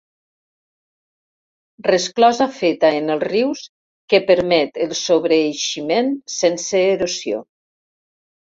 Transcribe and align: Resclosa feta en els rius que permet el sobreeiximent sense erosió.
Resclosa 1.87 2.47
feta 2.61 2.91
en 3.01 3.13
els 3.17 3.27
rius 3.33 3.61
que 4.15 4.21
permet 4.31 4.81
el 4.89 4.97
sobreeiximent 5.05 6.13
sense 6.41 6.85
erosió. 6.99 7.47